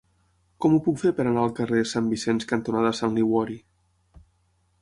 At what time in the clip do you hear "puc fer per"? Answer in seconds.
0.85-1.25